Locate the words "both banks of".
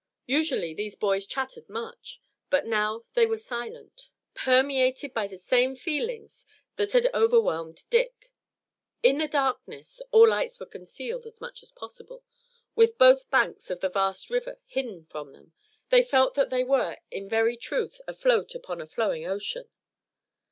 12.97-13.79